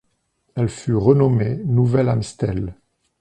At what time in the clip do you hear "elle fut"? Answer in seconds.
0.55-0.95